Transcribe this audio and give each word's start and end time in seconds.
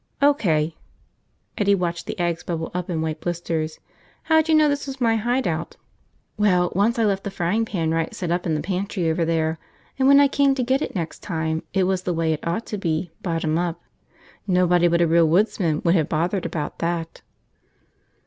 "O.K." 0.19 0.75
Eddie 1.59 1.75
watched 1.75 2.07
the 2.07 2.17
eggs 2.19 2.41
bubble 2.41 2.71
up 2.73 2.89
in 2.89 3.03
white 3.03 3.21
blisters. 3.21 3.79
"How'd 4.23 4.49
you 4.49 4.55
know 4.55 4.67
this 4.67 4.87
was 4.87 4.99
my 4.99 5.15
hide 5.17 5.47
out?" 5.47 5.75
"Well, 6.37 6.73
once 6.75 6.97
I 6.97 7.05
left 7.05 7.23
the 7.23 7.29
frying 7.29 7.65
pan 7.65 7.91
right 7.93 8.11
side 8.11 8.31
up 8.31 8.47
in 8.47 8.55
the 8.55 8.63
pantry 8.63 9.11
over 9.11 9.25
there, 9.25 9.59
and 9.99 10.07
when 10.07 10.19
I 10.19 10.27
came 10.27 10.55
to 10.55 10.63
get 10.63 10.81
it 10.81 10.95
next 10.95 11.19
time, 11.21 11.61
it 11.71 11.83
was 11.83 12.01
the 12.01 12.15
way 12.15 12.33
it 12.33 12.47
ought 12.47 12.65
to 12.65 12.79
be, 12.79 13.11
bottom 13.21 13.59
up. 13.59 13.79
Nobody 14.47 14.87
but 14.87 15.01
a 15.01 15.07
real 15.07 15.27
woodsman 15.27 15.83
would 15.85 15.93
have 15.93 16.09
bothered 16.09 16.47
about 16.47 16.79
that." 16.79 17.21